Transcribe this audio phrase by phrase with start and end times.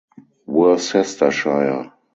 [0.47, 1.93] Worcestershire.